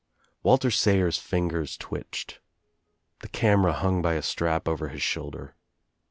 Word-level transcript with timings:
Walter 0.41 0.71
Sayers' 0.71 1.19
fingers 1.19 1.77
twitched. 1.77 2.39
The 3.19 3.27
camera 3.27 3.73
hung 3.73 4.01
by 4.01 4.15
a 4.15 4.23
strap 4.23 4.67
over 4.67 4.87
his 4.87 5.03
shoulder. 5.03 5.55